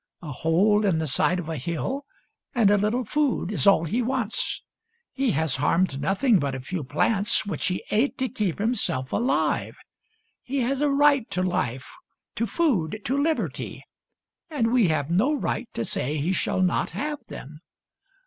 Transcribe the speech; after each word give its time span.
A 0.23 0.31
hole 0.31 0.83
in 0.83 0.97
the 0.97 1.05
side 1.05 1.37
of 1.37 1.47
a 1.47 1.57
hill, 1.57 2.05
and 2.55 2.71
a 2.71 2.77
little 2.79 3.05
food, 3.05 3.51
is 3.51 3.67
all 3.67 3.83
he 3.83 4.01
wants. 4.01 4.63
He 5.13 5.29
has 5.33 5.57
harmed 5.57 6.01
nothing 6.01 6.39
but 6.39 6.55
a 6.55 6.59
few 6.59 6.83
plants, 6.83 7.45
which 7.45 7.67
he 7.67 7.83
ate 7.91 8.17
to 8.17 8.27
keep 8.27 8.57
himself 8.57 9.13
alive., 9.13 9.75
He 10.41 10.61
has 10.61 10.81
a 10.81 10.89
right 10.89 11.29
to 11.29 11.43
life, 11.43 11.93
to 12.33 12.47
food, 12.47 13.01
to 13.05 13.15
liberty; 13.15 13.83
and 14.49 14.73
we 14.73 14.87
have 14.87 15.11
no 15.11 15.35
right 15.35 15.69
to 15.75 15.85
say 15.85 16.17
he 16.17 16.33
shall 16.33 16.63
not 16.63 16.89
have 16.97 17.19
them. 17.27 17.61